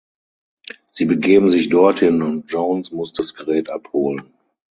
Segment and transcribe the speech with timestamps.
[0.89, 4.33] Sie begeben sich dorthin und Jones muss das Gerät abholen.